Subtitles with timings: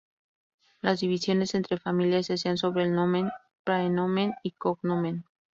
[0.81, 3.29] Las divisiones entre familias se hacían sobre el nomen,
[3.63, 5.25] praenomen, y cognomen.